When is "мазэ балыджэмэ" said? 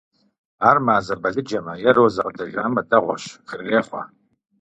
0.85-1.73